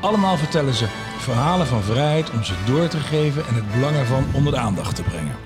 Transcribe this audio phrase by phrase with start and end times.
[0.00, 0.86] Allemaal vertellen ze
[1.18, 4.96] verhalen van vrijheid om ze door te geven en het belang ervan onder de aandacht
[4.96, 5.36] te brengen.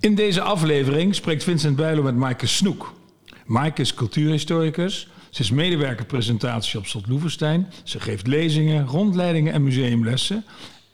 [0.00, 2.92] In deze aflevering spreekt Vincent Bijlo met Maaike Snoek.
[3.46, 5.08] Maaike is cultuurhistoricus.
[5.30, 7.66] Ze is medewerker presentatie op Slot Loevestein.
[7.84, 10.44] Ze geeft lezingen, rondleidingen en museumlessen.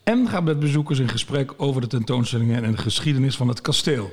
[0.04, 4.10] En gaat met bezoekers in gesprek over de tentoonstellingen en de geschiedenis van het kasteel.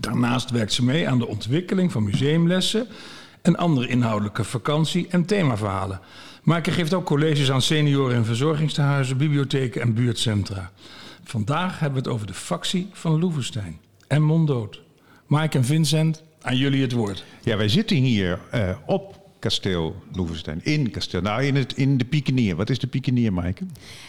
[0.00, 2.86] Daarnaast werkt ze mee aan de ontwikkeling van museumlessen
[3.42, 6.00] en andere inhoudelijke vakantie- en themaverhalen.
[6.42, 10.70] Maaike geeft ook colleges aan senioren- en verzorgingstehuizen, bibliotheken en buurtcentra.
[11.24, 13.78] Vandaag hebben we het over de factie van Loevestein
[14.08, 14.82] en Monddood.
[15.26, 17.24] Maaike en Vincent, aan jullie het woord.
[17.42, 20.60] Ja, wij zitten hier uh, op kasteel Loevestein.
[20.62, 21.20] In kasteel.
[21.20, 22.56] Nou, in, het, in de Pikenier.
[22.56, 23.66] Wat is de Pikenier, Maaike?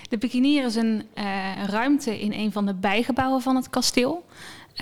[0.10, 1.24] De Pikenier is een uh,
[1.68, 4.26] ruimte in een van de bijgebouwen van het kasteel.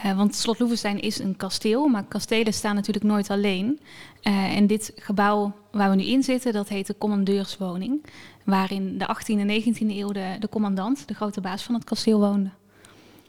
[0.06, 3.80] Uh, want Slot Loevestein is een kasteel, maar kastelen staan natuurlijk nooit alleen.
[4.22, 8.06] en dit gebouw waar we nu in zitten, dat heet de commandeurswoning.
[8.44, 12.20] Waarin de 18e en 19e eeuw de, de commandant, de grote baas van het kasteel,
[12.20, 12.50] woonde.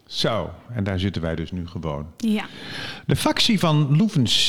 [0.07, 2.07] Zo, en daar zitten wij dus nu gewoon.
[2.17, 2.47] Ja.
[3.07, 3.97] De factie van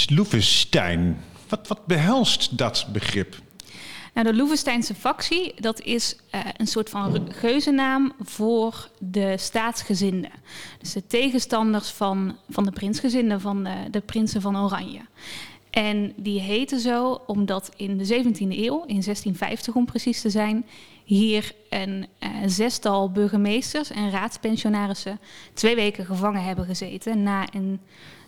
[0.07, 1.17] Loevestein,
[1.49, 3.35] wat, wat behelst dat begrip?
[4.15, 10.31] Nou, de Loevesteinse factie, dat is uh, een soort van geuzennaam voor de staatsgezinden.
[10.79, 15.01] Dus de tegenstanders van, van de prinsgezinden, van de, de prinsen van Oranje.
[15.69, 20.65] En die heten zo omdat in de 17e eeuw, in 1650 om precies te zijn,
[21.03, 25.19] hier een uh, zestal burgemeesters en raadspensionarissen
[25.53, 27.79] twee weken gevangen hebben gezeten na een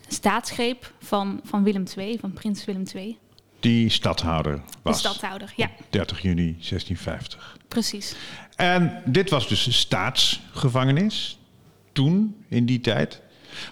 [0.07, 3.17] staatsgreep van, van Willem II, van prins Willem II.
[3.59, 5.01] Die stadhouder was.
[5.01, 5.69] De stadhouder, ja.
[5.89, 7.57] 30 juni 1650.
[7.67, 8.15] Precies.
[8.55, 11.39] En dit was dus een staatsgevangenis
[11.91, 13.21] toen, in die tijd.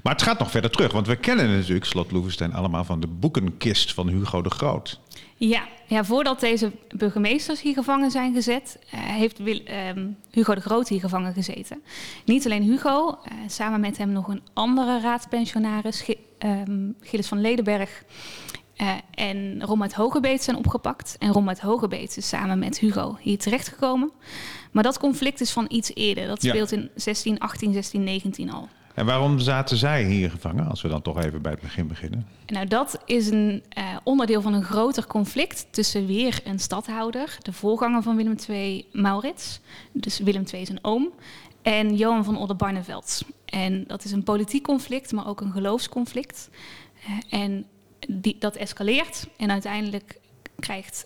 [0.03, 3.07] Maar het gaat nog verder terug, want we kennen natuurlijk Slot Loevestein allemaal van de
[3.07, 4.99] boekenkist van Hugo de Groot.
[5.37, 10.61] Ja, ja voordat deze burgemeesters hier gevangen zijn gezet, uh, heeft Wil, uh, Hugo de
[10.61, 11.81] Groot hier gevangen gezeten.
[12.25, 17.41] Niet alleen Hugo, uh, samen met hem nog een andere raadspensionaris, G um, Gilles van
[17.41, 18.03] Ledenberg
[18.77, 21.15] uh, en uit Hogebeet zijn opgepakt.
[21.19, 24.11] En uit Hogebeet is samen met Hugo hier terechtgekomen.
[24.71, 26.27] Maar dat conflict is van iets eerder.
[26.27, 26.77] Dat speelt ja.
[26.77, 28.69] in 1618, 1619 al.
[28.93, 32.27] En waarom zaten zij hier gevangen, als we dan toch even bij het begin beginnen?
[32.47, 37.53] Nou, dat is een uh, onderdeel van een groter conflict tussen weer een stadhouder, de
[37.53, 39.59] voorganger van Willem II, Maurits.
[39.91, 41.09] Dus Willem II is een oom.
[41.61, 43.21] En Johan van Oldenbarneveld.
[43.45, 46.49] En dat is een politiek conflict, maar ook een geloofsconflict.
[47.07, 47.65] Uh, en
[48.09, 49.27] die, dat escaleert.
[49.37, 50.19] En uiteindelijk
[50.59, 51.05] krijgt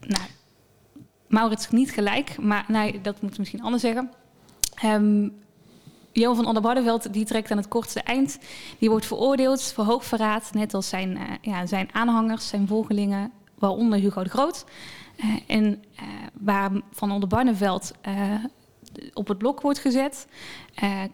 [0.00, 0.24] nou,
[1.26, 4.10] Maurits niet gelijk, maar nee, dat moet ik misschien anders zeggen.
[4.84, 5.42] Um,
[6.12, 8.38] Johan van Oldenbarneveld die trekt aan het kortste eind.
[8.78, 13.98] Die wordt veroordeeld voor hoogverraad, net als zijn, uh, ja, zijn aanhangers, zijn volgelingen, waaronder
[13.98, 14.64] Hugo de Groot.
[15.16, 17.92] Uh, en uh, waar Van Oldenbarneveld
[19.12, 20.26] op het blok wordt gezet,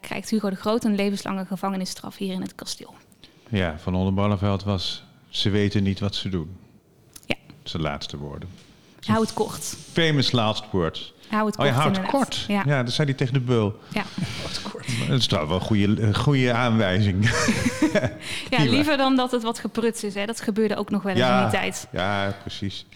[0.00, 2.94] krijgt Hugo de Groot een levenslange gevangenisstraf hier in het kasteel.
[3.50, 6.56] Ja, Van Oldenbarneveld was, ze weten niet wat ze doen.
[7.26, 7.34] Ja.
[7.62, 8.48] Zijn laatste woorden.
[9.00, 9.76] Hou het kort.
[9.92, 11.12] Famous last words.
[11.28, 11.68] Hou het oh, kort.
[11.74, 12.20] je houdt inderdaad.
[12.20, 12.44] kort.
[12.48, 12.62] Ja.
[12.66, 12.82] Ja.
[12.82, 13.78] dat zei hij tegen de beul.
[13.92, 14.04] Ja.
[15.08, 17.30] Dat is trouwens wel een goede, een goede aanwijzing.
[18.50, 20.14] ja, liever dan dat het wat gepruts is.
[20.14, 20.26] Hè.
[20.26, 21.88] Dat gebeurde ook nog wel eens in die tijd.
[21.92, 22.86] Ja, precies.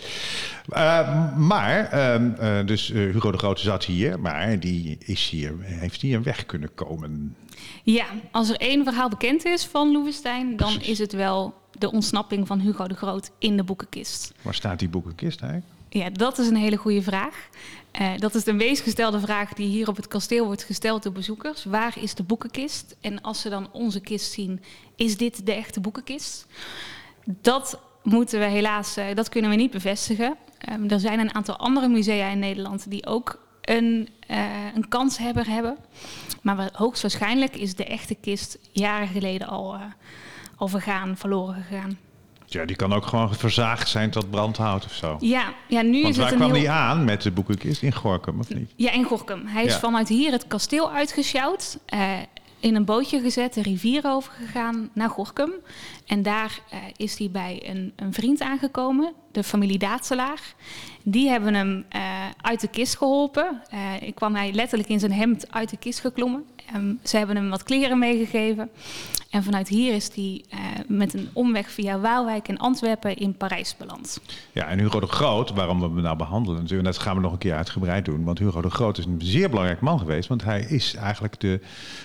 [0.69, 6.01] Uh, maar, uh, uh, dus Hugo de Grote zat hier, maar die is hier, heeft
[6.01, 7.37] hier weg kunnen komen.
[7.83, 12.47] Ja, als er één verhaal bekend is van Loevestein, dan is het wel de ontsnapping
[12.47, 14.33] van Hugo de Groot in de boekenkist.
[14.43, 15.73] Waar staat die boekenkist eigenlijk?
[15.95, 17.49] Ja, dat is een hele goede vraag.
[18.01, 21.13] Uh, dat is de meest gestelde vraag die hier op het kasteel wordt gesteld door
[21.13, 21.65] bezoekers.
[21.65, 22.97] Waar is de boekenkist?
[23.01, 24.63] En als ze dan onze kist zien,
[24.97, 26.47] is dit de echte boekenkist?
[27.25, 30.37] Dat moeten we helaas, uh, dat kunnen we niet bevestigen.
[30.73, 35.47] Um, er zijn een aantal andere musea in Nederland die ook een, uh, een kanshebber
[35.49, 35.77] hebben.
[36.43, 39.77] Maar hoogstwaarschijnlijk is de echte kist jaren geleden al,
[40.57, 41.99] al vergaan, verloren gegaan.
[42.47, 45.17] Ja, die kan ook gewoon verzaagd zijn tot brandhout of zo.
[45.21, 46.61] Ja, ja nu Want is het waar een kwam heel...
[46.61, 47.83] die aan met de boekenkist?
[47.83, 48.73] In Gorkum, of niet?
[48.77, 49.47] Ja, in Gorkum.
[49.47, 51.79] Hij is vanuit hier het kasteel uitgesjouwd.
[51.95, 52.13] Uh,
[52.61, 55.53] in een bootje gezet, de rivier overgegaan naar Gorkum.
[56.07, 60.41] En daar uh, is hij bij een, een, vriend aangekomen, de familie Daatselaar.
[61.07, 62.03] Die hebben hem uh,
[62.41, 63.63] uit de kist geholpen.
[63.75, 66.45] Uh, ik kwam hij letterlijk in zijn hemd uit de kist geklommen.
[66.75, 68.71] Um, ze hebben hem wat kleren meegegeven.
[69.31, 73.77] En vanuit hier is hij uh, met een omweg via Waalwijk en Antwerpen in Parijs
[73.77, 74.21] beland.
[74.53, 77.33] Ja, en Hugo de Groot, waarom we hem nou behandelen, en dat gaan we nog
[77.33, 78.25] een keer uitgebreid doen.
[78.25, 80.29] Want Hugo de Groot is een zeer belangrijk man geweest.
[80.29, 81.61] Want hij is eigenlijk de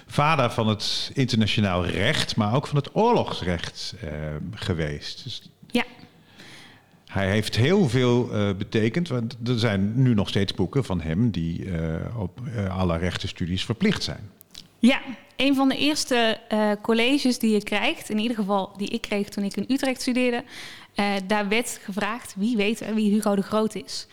[0.07, 3.95] vader van het internationaal recht, maar ook van het oorlogsrecht
[4.53, 5.23] geweest.
[5.23, 5.49] Dus.
[7.09, 11.31] Hij heeft heel veel uh, betekend, want er zijn nu nog steeds boeken van hem
[11.31, 14.29] die uh, op uh, alle rechtenstudies verplicht zijn.
[14.79, 15.01] Ja,
[15.35, 16.37] een van de eerste
[16.81, 20.43] colleges die je krijgt, in ieder geval die ik kreeg toen ik in Utrecht studeerde,
[21.27, 24.07] daar werd gevraagd wie weet wie Hugo de Groot is.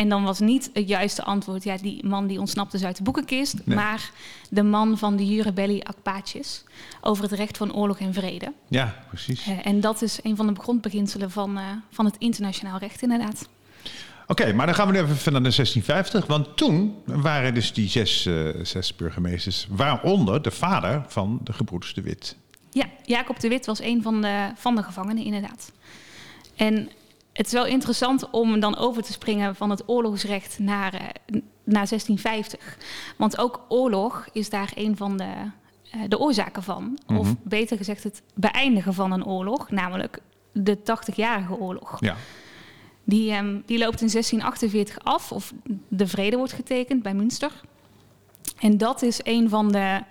[0.00, 3.02] En dan was niet het juiste antwoord, ja, die man die ontsnapte dus uit de
[3.02, 3.76] boekenkist, nee.
[3.76, 4.10] maar
[4.50, 6.64] de man van de Jure Belli Akpaatjes
[7.00, 8.52] over het recht van oorlog en vrede.
[8.68, 9.46] Ja, precies.
[9.46, 11.58] Uh, en dat is een van de grondbeginselen van,
[11.90, 13.48] van het internationaal recht, inderdaad.
[14.26, 16.26] Oké, okay, maar dan gaan we nu even verder naar 1650.
[16.26, 21.94] Want toen waren dus die zes, uh, zes burgemeesters, waaronder de vader van de gebroeders
[21.94, 22.36] de Wit.
[22.70, 25.72] Ja, Jacob de Wit was een van de, van de gevangenen, inderdaad.
[26.56, 26.90] En
[27.40, 31.00] het is wel interessant om dan over te springen van het oorlogsrecht naar, uh,
[31.64, 32.76] naar 1650.
[33.16, 35.24] Want ook oorlog is daar een van de,
[35.94, 36.82] uh, de oorzaken van.
[36.82, 37.16] Mm -hmm.
[37.16, 40.18] Of beter gezegd, het beëindigen van een oorlog, namelijk
[40.52, 41.96] de 80-jarige oorlog.
[42.00, 42.16] Ja.
[43.04, 45.52] Die, um, die loopt in 1648 af, of
[45.88, 47.52] de vrede wordt getekend bij Münster.
[48.58, 50.02] En dat is een van de,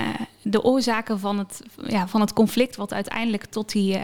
[0.00, 0.08] uh,
[0.42, 4.02] de oorzaken van het, ja, van het conflict, wat uiteindelijk tot die, uh,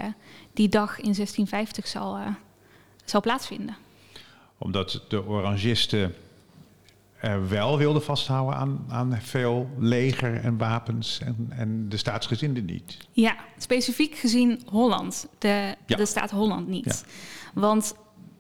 [0.52, 2.26] die dag in 1650 zal, uh,
[3.10, 3.76] zal plaatsvinden.
[4.58, 6.14] Omdat de Orangisten
[7.20, 12.96] er wel wilden vasthouden aan, aan veel leger en wapens en, en de staatsgezinden niet.
[13.12, 15.96] Ja, specifiek gezien Holland, de, ja.
[15.96, 17.04] de staat Holland niet.
[17.04, 17.60] Ja.
[17.60, 17.94] Want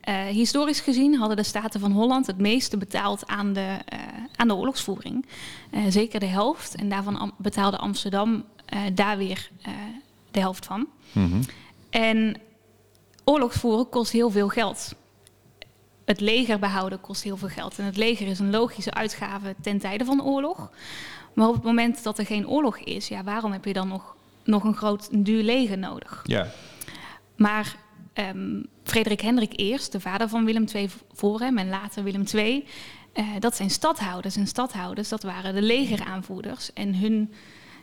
[0.08, 3.98] uh, historisch gezien hadden de Staten van Holland het meeste betaald aan de, uh,
[4.36, 5.26] aan de oorlogsvoering.
[5.70, 6.74] Uh, zeker de helft.
[6.74, 8.44] En daarvan am betaalde Amsterdam
[8.94, 9.50] daar weer
[10.30, 10.86] de helft van.
[11.12, 11.40] Mm -hmm.
[11.90, 12.36] En
[13.30, 14.94] oorlogsvoeren kost heel veel geld.
[16.04, 17.78] Het leger behouden kost heel veel geld.
[17.78, 20.70] En het leger is een logische uitgave ten tijde van oorlog.
[21.34, 24.16] Maar op het moment dat er geen oorlog is, ja, waarom heb je dan nog,
[24.44, 26.20] nog een groot, een duur leger nodig?
[26.24, 26.46] Ja.
[27.36, 27.76] Maar
[28.14, 32.66] um, Frederik Hendrik I, de vader van Willem II voor hem en later Willem II,
[33.14, 34.36] uh, dat zijn stadhouders.
[34.36, 36.72] En stadhouders, dat waren de legeraanvoerders.
[36.72, 37.32] En hun,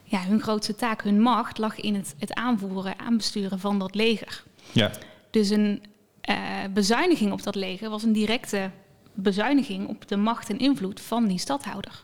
[0.03, 4.43] ja, hun grootste taak, hun macht, lag in het, het aanvoeren, aanbesturen van dat leger.
[4.71, 4.91] Ja.
[5.37, 5.83] Dus een
[6.29, 6.35] uh,
[6.73, 8.71] bezuiniging op dat leger was een directe
[9.13, 12.03] bezuiniging op de macht en invloed van die stadhouder.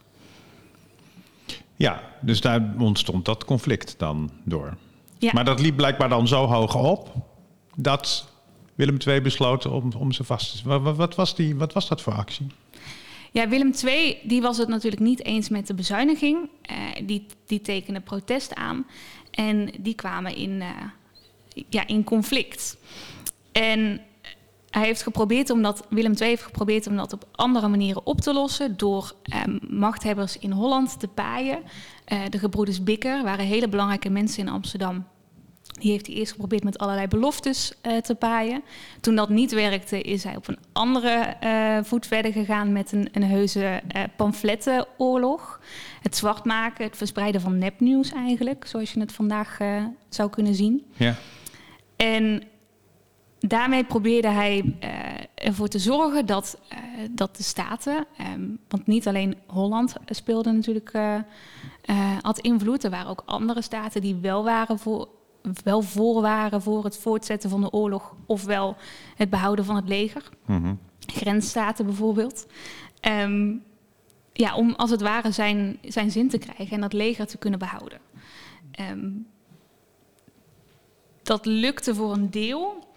[1.75, 4.77] Ja, dus daar ontstond dat conflict dan door.
[5.17, 5.31] Ja.
[5.33, 7.11] Maar dat liep blijkbaar dan zo hoog op
[7.75, 8.27] dat
[8.75, 12.01] Willem II besloot om, om ze vast te wat, wat, was die, wat was dat
[12.01, 12.47] voor actie?
[13.31, 16.49] Ja, Willem II die was het natuurlijk niet eens met de bezuiniging.
[16.71, 18.85] Uh, die, die tekende protest aan.
[19.31, 20.69] En die kwamen in, uh,
[21.69, 22.77] ja, in conflict.
[23.53, 24.01] En
[24.69, 28.21] hij heeft geprobeerd om dat, Willem II heeft geprobeerd om dat op andere manieren op
[28.21, 28.77] te lossen.
[28.77, 29.13] Door
[29.47, 31.59] um, machthebbers in Holland te paaien.
[32.13, 35.05] Uh, de gebroeders Bikker waren hele belangrijke mensen in Amsterdam.
[35.79, 38.63] Die heeft hij eerst geprobeerd met allerlei beloftes uh, te paaien.
[39.01, 43.09] Toen dat niet werkte, is hij op een andere uh, voet verder gegaan met een,
[43.11, 45.61] een heuse uh, pamflettenoorlog.
[46.01, 49.57] Het zwart maken, het verspreiden van nepnieuws eigenlijk, zoals je het vandaag
[50.09, 50.85] zou kunnen zien.
[50.93, 51.15] Ja.
[51.95, 52.43] En
[53.47, 54.75] daarmee probeerde hij
[55.35, 56.57] ervoor te zorgen dat,
[57.11, 60.91] dat de staten, um, want niet alleen Holland speelde natuurlijk,
[62.21, 62.83] had invloed.
[62.83, 65.07] Er waren ook andere staten die wel waren voor
[65.63, 68.75] wel voor waren voor het voortzetten van de oorlog, ofwel
[69.15, 70.29] het behouden van het leger.
[70.45, 70.79] Mm -hmm.
[70.99, 72.47] Grensstaten bijvoorbeeld.
[73.07, 73.63] Um,
[74.33, 77.59] ja, om als het ware zijn, zijn zin te krijgen en dat leger te kunnen
[77.59, 77.99] behouden.
[78.91, 79.27] Um,
[81.23, 82.87] dat lukte voor een deel,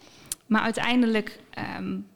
[0.47, 1.41] maar uiteindelijk
[1.79, 2.07] um,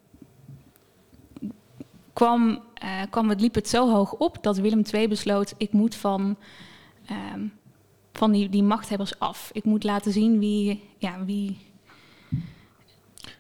[2.13, 5.95] kwam, uh, kwam het, liep het zo hoog op dat Willem II besloot: ik moet
[5.95, 6.37] van
[8.21, 9.51] van die, die machthebbers af.
[9.53, 11.59] Ik moet laten zien wie, ja, wie...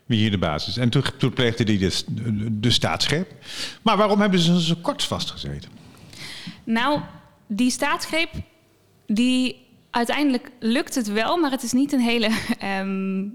[0.07, 0.77] Wie hier de basis is.
[0.77, 3.33] En toen, toen pleegde hij de, de, de staatsgreep.
[3.83, 5.71] Maar waarom hebben ze zo kort vastgezeten?
[6.65, 7.01] Nou,
[7.47, 8.31] die staatsgreep,
[9.07, 12.31] die uiteindelijk lukt het wel, maar het is niet een hele
[12.81, 13.31] um, uh,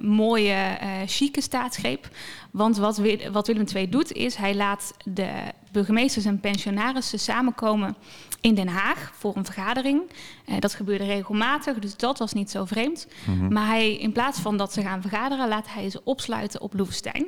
[0.00, 2.08] mooie, eh, chique staatsgreep.
[2.50, 3.00] Want wat,
[3.32, 5.30] wat Willem II doet, is hij laat de
[5.72, 7.96] burgemeesters en pensionarissen samenkomen
[8.40, 10.02] in Den Haag voor een vergadering.
[10.46, 13.06] Eh, dat gebeurde regelmatig, dus dat was niet zo vreemd.
[13.48, 17.26] Maar hij, in plaats van dat ze gaan vergaderen, laat hij ze opsluiten op Loevestein.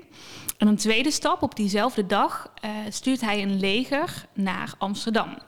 [0.58, 5.38] En een tweede stap, op diezelfde dag, eh, stuurt hij een leger naar Amsterdam.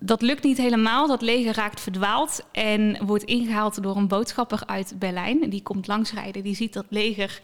[0.00, 1.06] Dat lukt niet helemaal.
[1.06, 5.50] Dat leger raakt verdwaald en wordt ingehaald door een boodschapper uit Berlijn.
[5.50, 7.40] Die komt langsrijden, die ziet dat leger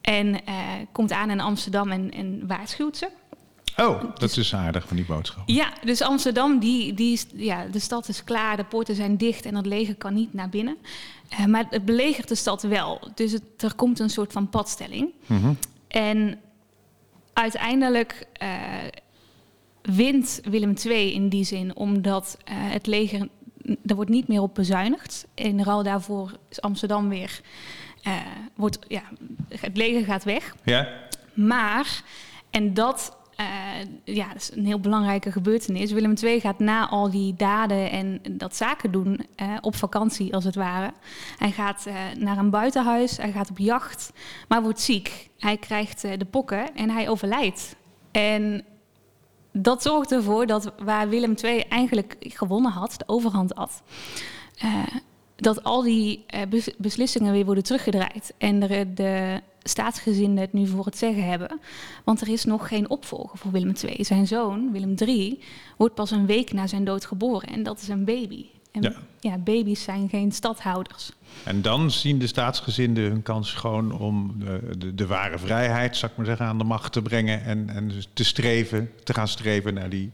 [0.00, 0.54] en eh,
[0.92, 3.08] komt aan in Amsterdam en, en waarschuwt ze.
[3.76, 5.42] Oh, dat is aardig van die boodschap.
[5.46, 9.44] Ja, dus Amsterdam, die, die, is- ja, de stad is klaar, de poorten zijn dicht
[9.46, 10.76] en dat leger kan niet naar binnen.
[11.28, 13.08] Eh, maar het belegert de stad wel.
[13.14, 15.10] Dus het, er komt een soort van padstelling.
[15.26, 15.52] Mhm.
[15.88, 16.38] En
[17.32, 18.48] uiteindelijk eh,
[19.94, 23.28] wint Willem II in die zin, omdat eh, het leger,
[23.86, 25.26] er wordt niet meer op bezuinigd.
[25.34, 27.40] In ruil daarvoor is Amsterdam weer,
[28.02, 28.12] eh,
[28.54, 29.02] wordt, ja,
[29.48, 30.54] het leger gaat weg.
[30.64, 30.88] Ja?
[31.34, 32.02] Maar,
[32.50, 33.46] en dat, eh,
[34.04, 35.92] ja, dat is een heel belangrijke gebeurtenis.
[35.92, 39.20] Willem II gaat na al die daden en dat zaken doen
[39.60, 40.92] op vakantie, als het ware.
[41.38, 41.86] Hij gaat
[42.18, 44.12] naar een buitenhuis, hij gaat op jacht,
[44.48, 45.28] maar wordt ziek.
[45.38, 47.76] Hij krijgt de pokken en hij overlijdt.
[48.10, 48.64] En
[49.52, 53.82] dat zorgt ervoor dat waar Willem II eigenlijk gewonnen had, de overhand had,
[54.58, 54.82] eh,
[55.36, 58.34] dat al die eh, bes- beslissingen weer worden teruggedraaid.
[58.38, 61.60] En de, de staatsgezinden het nu voor het zeggen hebben.
[62.04, 64.04] Want er is nog geen opvolger voor Willem II.
[64.04, 65.42] Zijn zoon, Willem III,
[65.76, 67.48] wordt pas een week na zijn dood geboren.
[67.48, 68.46] En dat is een baby.
[68.84, 69.30] En Ja.
[69.30, 71.12] ja, baby's zijn geen stadhouders.
[71.44, 76.10] En dan zien de staatsgezinden hun kans gewoon om de, de, de ware vrijheid, zou
[76.10, 77.44] ik maar zeggen, aan de macht te brengen.
[77.44, 80.10] En, en dus te streven, te gaan streven naar die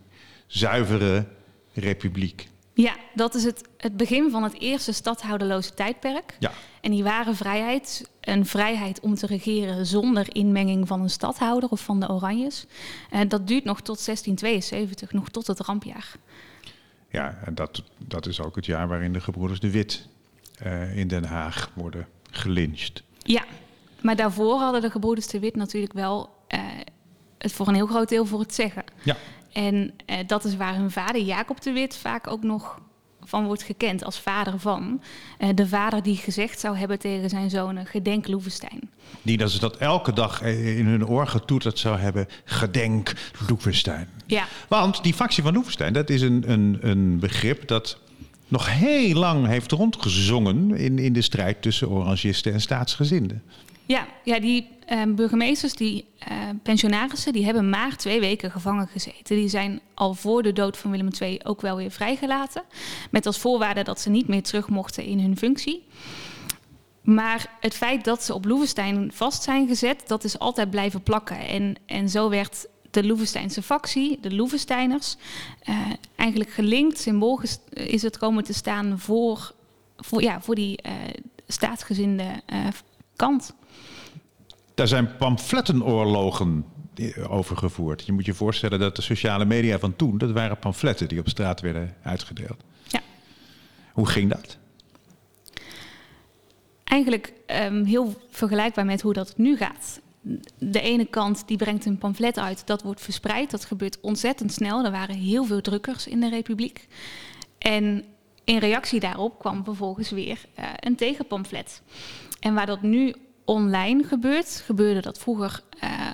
[0.46, 1.26] zuivere
[1.72, 2.48] republiek.
[2.74, 6.36] Ja, dat is het, het begin van het eerste stadhouderloze tijdperk.
[6.38, 6.52] Ja.
[6.80, 11.80] En die ware vrijheid, een vrijheid om te regeren zonder inmenging van een stadhouder of
[11.80, 12.66] van de Oranjes,
[13.10, 16.16] eh, dat duurt nog tot 1672, nog tot het rampjaar.
[17.14, 20.08] Ja, en dat, dat is ook het jaar waarin de gebroeders de Wit
[20.58, 23.02] eh, in Den Haag worden gelyncht.
[23.18, 23.44] Ja,
[24.00, 26.60] maar daarvoor hadden de gebroeders de Wit natuurlijk wel eh,
[27.38, 28.84] het voor een heel groot deel voor het zeggen.
[29.02, 29.16] Ja.
[29.52, 32.80] En eh, dat is waar hun vader Jacob de Wit vaak ook nog
[33.34, 35.02] van wordt gekend als vader van.
[35.38, 38.80] Eh, de vader die gezegd zou hebben tegen zijn zonen, gedenk Loevestein.
[39.22, 42.26] Niet dat ze dat elke dag eh, in hun oor getoeterd zou hebben.
[42.44, 43.12] Gedenk
[43.48, 44.08] Loevestein.
[44.26, 47.98] Ja, Want die factie van Loevestein, dat is een, een, een begrip dat
[48.48, 53.42] nog heel lang heeft rondgezongen in, in de strijd tussen orangisten en staatsgezinden.
[53.86, 59.36] Ja, ja die eh, burgemeesters, die eh, pensionarissen, die hebben maar twee weken gevangen gezeten.
[59.36, 62.62] Die zijn al voor de dood van Willem II ook wel weer vrijgelaten.
[63.10, 65.84] Met als voorwaarde dat ze niet meer terug mochten in hun functie.
[67.02, 71.38] Maar het feit dat ze op Loevestein vast zijn gezet, dat is altijd blijven plakken.
[71.38, 75.16] En, en zo werd de Loevesteinse factie, de Loevesteiners,
[75.60, 75.76] eh,
[76.16, 79.54] eigenlijk gelinkt, symbool is het komen te staan voor,
[79.96, 80.92] voor, ja, voor die eh,
[81.46, 82.24] staatsgezinde
[83.16, 83.54] kant.
[84.74, 88.06] Daar zijn pamflettenoorlogen eh, over gevoerd.
[88.06, 91.28] Je moet je voorstellen dat de sociale media van toen, dat waren pamfletten die op
[91.28, 92.62] straat werden uitgedeeld.
[92.82, 93.00] Ja.
[93.92, 94.56] Hoe ging dat?
[96.84, 100.00] Eigenlijk ehm, heel vergelijkbaar met hoe dat nu gaat.
[100.58, 103.50] De ene kant die brengt een pamflet uit, dat wordt verspreid.
[103.50, 104.84] Dat gebeurt ontzettend snel.
[104.84, 106.88] Er waren heel veel drukkers in de Republiek.
[107.58, 108.04] En
[108.44, 111.82] in reactie daarop kwam vervolgens weer eh, een tegenpamflet.
[112.44, 116.10] En waar dat nu online gebeurt, gebeurde dat vroeger eh,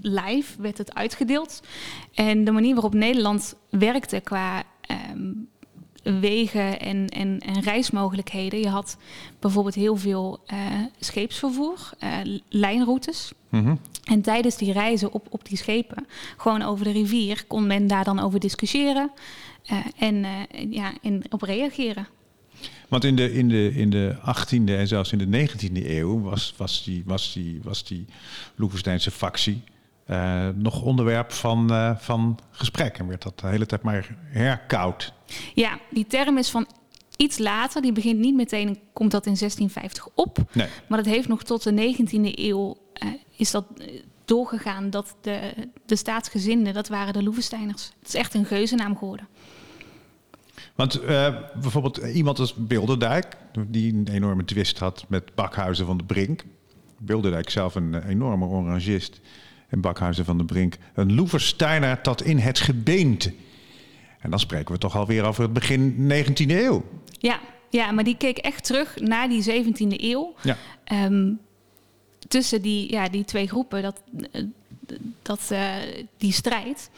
[0.00, 1.62] live, werd het uitgedeeld.
[2.14, 5.32] En de manier waarop Nederland werkte qua ehm,
[6.20, 8.60] wegen en, en, en reismogelijkheden.
[8.60, 8.96] Je had
[9.38, 10.58] bijvoorbeeld heel veel eh,
[10.98, 12.10] scheepsvervoer, eh,
[12.48, 13.32] lijnroutes.
[13.48, 13.76] Mhm.
[14.04, 18.04] En tijdens die reizen op, op die schepen, gewoon over de rivier, kon men daar
[18.04, 19.10] dan over discussiëren
[19.96, 20.26] en,
[20.70, 22.08] ja, en op reageren.
[22.88, 26.54] Want in de, in, de, in de 18e en zelfs in de 19e eeuw was,
[26.56, 28.06] was die, was die, was die
[28.54, 29.62] Loevesteinse factie
[30.04, 32.98] eh, nog onderwerp van, eh, van gesprek.
[32.98, 35.12] En werd dat de hele tijd maar herkoud.
[35.54, 36.66] Ja, die term is van
[37.16, 40.38] iets later, die begint niet meteen, komt dat in 1650 op.
[40.52, 40.68] Nee.
[40.86, 43.64] Maar dat heeft nog tot de 19e eeuw eh, is dat
[44.24, 45.52] doorgegaan dat de,
[45.86, 47.92] de staatsgezinden, dat waren de Loevesteiners.
[47.98, 49.28] Het is echt een geuzennaam geworden.
[50.74, 53.36] Want eh, bijvoorbeeld iemand als Bilderdijk,
[53.66, 56.44] die een enorme twist had met Bakhuizen van de Brink.
[56.98, 59.20] Bilderdijk zelf een eh, enorme orangist.
[59.68, 63.34] En Bakhuizen van de Brink een Loevesteiner tot in het gebeente.
[64.20, 66.84] En dan spreken we toch alweer over het begin 19e eeuw.
[67.18, 70.34] Ja, ja, maar die keek echt terug naar die 17e eeuw.
[70.42, 70.56] Ja.
[70.84, 71.32] Ehm,
[72.28, 74.42] tussen die, ja, die twee groepen, dat, eh,
[75.22, 75.72] dat, eh,
[76.16, 76.90] die strijd.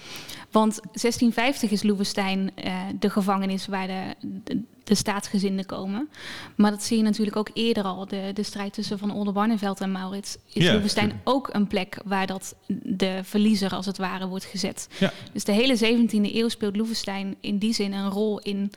[0.50, 6.08] Want 1650 is Loevestein eh, de gevangenis waar de, de, de staatsgezinden komen.
[6.56, 8.06] Maar dat zie je natuurlijk ook eerder al.
[8.06, 10.36] De, de strijd tussen Van Oldenbarneveld en Maurits.
[10.52, 11.28] Is Ja, Loevestein tuurlijk.
[11.28, 14.88] ook een plek waar dat de verliezer als het ware wordt gezet.
[14.98, 15.12] Ja.
[15.32, 18.72] Dus de hele 17e eeuw speelt Loevestein in die zin een rol in,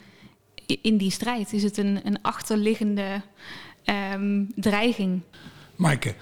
[0.82, 1.54] in die strijd.
[1.54, 3.22] Is het een, een achterliggende
[3.84, 5.22] ehm, dreiging?
[5.76, 6.16] Maaike,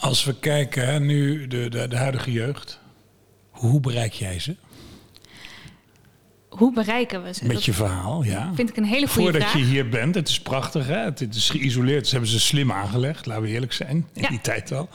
[0.00, 2.80] als we kijken hè, nu de, de, de huidige jeugd,
[3.50, 4.56] hoe bereik jij ze?
[6.48, 7.46] Hoe bereiken we ze?
[7.46, 8.52] Met je verhaal, ja.
[8.54, 9.52] vind ik een hele goede Voordat vraag.
[9.62, 10.98] je hier bent, het is prachtig, hè?
[10.98, 12.06] het het is geïsoleerd.
[12.06, 14.28] Ze hebben ze slim aangelegd, laten we eerlijk zijn, in Ja.
[14.28, 14.88] die tijd al.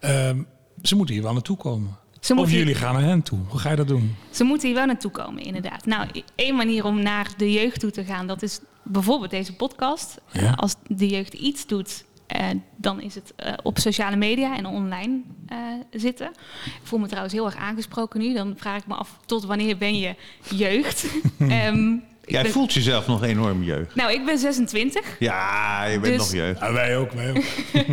[0.00, 0.42] Ehm,
[0.82, 1.98] ze moeten hier wel naartoe komen.
[2.20, 3.38] Ze of jullie gaan naar hen toe.
[3.48, 4.16] Hoe ga je dat doen?
[4.30, 5.86] Ze moeten hier wel naartoe komen, inderdaad.
[5.86, 10.20] Nou, één manier om naar de jeugd toe te gaan, dat is bijvoorbeeld deze podcast.
[10.32, 10.52] Ja.
[10.52, 12.46] Als de jeugd iets doet, eh,
[12.76, 15.58] dan is het eh, op sociale media en online eh,
[15.90, 16.26] zitten.
[16.64, 18.34] Ik voel me trouwens heel erg aangesproken nu.
[18.34, 20.14] Dan vraag ik me af, tot wanneer ben je
[20.54, 21.06] jeugd?
[21.38, 21.92] Ehm,
[22.24, 23.94] ik Jij ben- voelt jezelf nog enorm jeugd.
[23.94, 25.16] Nou, ik ben 26.
[25.18, 26.60] Ja, je bent Dus- nog jeugd.
[26.60, 27.42] Ja, wij ook, wij ook.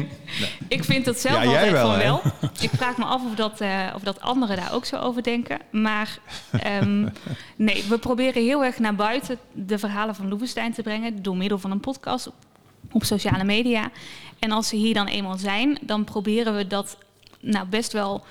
[0.68, 2.04] Ik vind dat zelf Ja, jij altijd wel, van hè?
[2.04, 2.22] wel.
[2.60, 5.58] Ik vraag me af of dat, eh, of dat anderen daar ook zo over denken.
[5.72, 6.20] Maar
[6.52, 7.08] ehm,
[7.56, 11.22] nee, we proberen heel erg naar buiten de verhalen van Loevestein te brengen...
[11.24, 12.30] door middel van een podcast
[12.98, 13.92] op, sociale media.
[14.40, 16.98] En als ze hier dan eenmaal zijn, dan proberen we dat
[17.40, 18.24] nou, best wel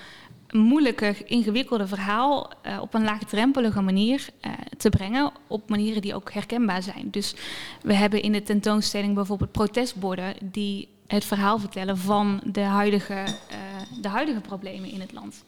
[0.51, 5.31] moeilijke, ingewikkelde verhaal eh, op een laagdrempelige manier eh, te brengen.
[5.47, 7.07] Op manieren die ook herkenbaar zijn.
[7.11, 7.35] Dus
[7.81, 13.57] we hebben in de tentoonstelling bijvoorbeeld protestborden die het verhaal vertellen van de huidige, eh,
[14.01, 15.43] de huidige problemen in het land.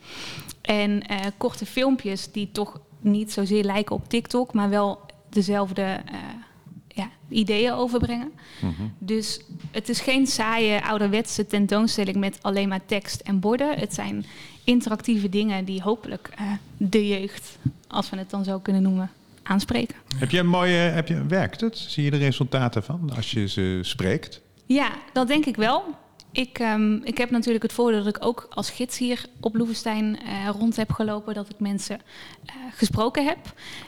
[0.61, 1.03] En
[1.37, 4.99] korte filmpjes die toch niet zozeer lijken op TikTok, maar wel
[5.29, 6.01] dezelfde
[7.29, 8.31] ideeën overbrengen.
[8.97, 9.39] Dus
[9.71, 13.79] het is geen saaie ouderwetse tentoonstelling met alleen maar tekst en borden.
[13.79, 14.25] Het zijn
[14.63, 17.57] interactieve dingen die hopelijk eh, de jeugd,
[17.87, 19.11] als we het dan zo kunnen noemen,
[19.43, 19.95] aanspreken.
[20.17, 21.77] Heb je een mooie, heb je, werkt het?
[21.77, 24.41] Zie je de resultaten van als je ze spreekt?
[24.65, 25.83] Ja, dat denk ik wel.
[26.31, 30.19] Ik, ehm, ik heb natuurlijk het voordeel dat ik ook als gids hier op Loevestein
[30.19, 31.99] eh, rond heb gelopen, dat ik mensen
[32.45, 33.37] eh, gesproken heb.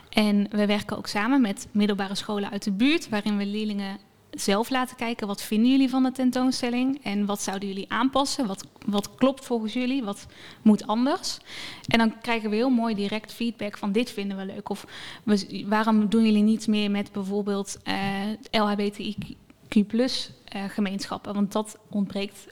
[0.08, 3.98] En we werken ook samen met middelbare scholen uit de buurt, waarin we leerlingen
[4.30, 8.66] zelf laten kijken wat vinden jullie van de tentoonstelling en wat zouden jullie aanpassen, wat,
[8.86, 10.26] wat klopt volgens jullie, wat
[10.62, 11.38] moet anders.
[11.86, 14.86] En dan krijgen we heel mooi direct feedback van dit vinden we leuk of
[15.66, 18.00] waarom doen jullie niets meer met bijvoorbeeld eh
[18.50, 19.36] LHBTIQ
[19.80, 22.46] plus eh, gemeenschappen, want dat ontbreekt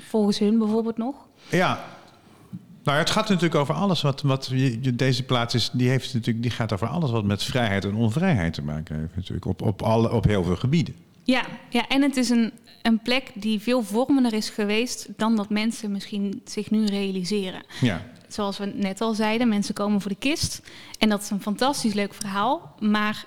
[0.00, 1.14] volgens hun bijvoorbeeld nog.
[1.50, 1.84] Ja.
[2.84, 5.70] Nou, het gaat natuurlijk over alles wat, wat je, je- deze plaats is.
[5.72, 9.16] Die, heeft natuurlijk, die gaat over alles wat met vrijheid en onvrijheid te maken heeft.
[9.16, 10.94] Natuurlijk op, op, alle, op heel veel gebieden.
[11.24, 12.52] Ja, ja en het is een,
[12.82, 17.62] een plek die veel vormender is geweest dan dat mensen misschien zich nu realiseren.
[17.80, 18.02] Ja.
[18.28, 20.62] Zoals we net al zeiden, mensen komen voor de kist.
[20.98, 22.74] En dat is een fantastisch leuk verhaal.
[22.78, 23.24] Maar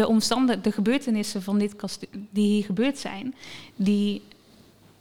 [0.00, 1.74] de omstandigheden, de gebeurtenissen van dit
[2.30, 3.34] die hier gebeurd zijn,
[3.76, 4.22] die,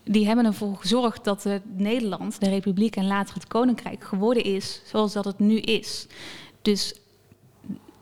[0.03, 4.81] die hebben ervoor gezorgd dat het Nederland, de Republiek en later het Koninkrijk geworden is
[4.85, 6.07] zoals dat het nu is.
[6.61, 6.95] Dus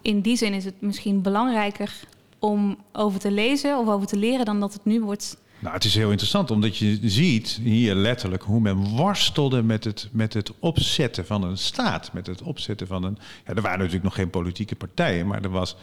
[0.01, 1.99] in die zin is het misschien belangrijker
[2.39, 5.37] om over te lezen of over te leren dan dat het nu wordt.
[5.59, 10.09] Nou, het is heel interessant, omdat je ziet hier letterlijk hoe men worstelde met het,
[10.11, 12.13] met het opzetten van een staat.
[12.13, 13.17] Met het opzetten van een.
[13.45, 15.75] Ja, er waren natuurlijk nog geen politieke partijen, maar er was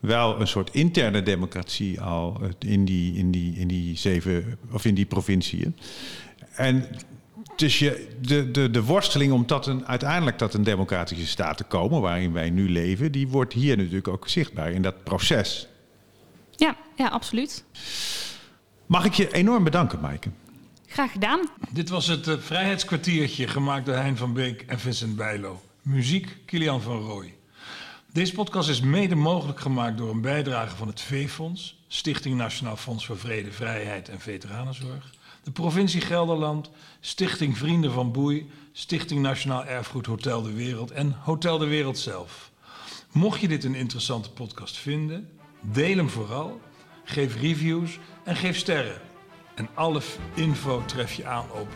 [0.00, 4.94] wel een soort interne democratie al in die, in die, in die zeven of in
[4.94, 5.76] die provinciën.
[6.54, 6.84] En
[7.56, 11.64] dus je, de, de, de worsteling om tot een, uiteindelijk tot een democratische staat te
[11.64, 15.68] komen, waarin wij nu leven, die wordt hier natuurlijk ook zichtbaar in dat proces.
[16.56, 17.64] Ja, ja, absoluut.
[18.86, 20.30] Mag ik je enorm bedanken, Maaike?
[20.86, 21.40] Graag gedaan.
[21.70, 25.62] Dit was het eh, Vrijheidskwartiertje, gemaakt door Hein van Beek en Vincent Bijlo.
[25.82, 27.34] Muziek, Kilian van Rooij.
[28.18, 33.06] Deze podcast is mede mogelijk gemaakt door een bijdrage van het V-Fonds, Stichting Nationaal Fonds
[33.06, 40.06] voor Vrede, Vrijheid en Veteranenzorg, de provincie Gelderland, Stichting Vrienden van Boei, Stichting Nationaal Erfgoed
[40.06, 42.50] Hotel de Wereld en Hotel de Wereld zelf.
[43.12, 45.28] Mocht je dit een interessante podcast vinden,
[45.60, 46.60] deel hem vooral,
[47.04, 49.00] geef reviews en geef sterren.
[49.54, 50.00] En alle
[50.34, 51.68] info tref je aan op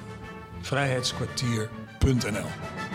[0.61, 2.92] vrijheidskwartier.nl.